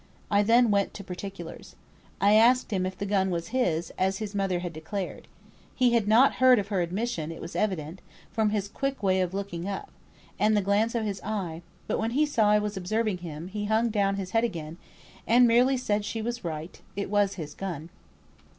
[0.31, 1.75] I then went to particulars.
[2.19, 5.27] I asked him if the gun was his, as his mother had declared.
[5.75, 8.01] He had not heard of her admission it was evident,
[8.31, 9.91] from his quick way of looking up,
[10.39, 13.65] and the glance of his eye; but when he saw I was observing him, he
[13.65, 14.77] hung down his head again,
[15.27, 17.91] and merely said she was right; it was his gun."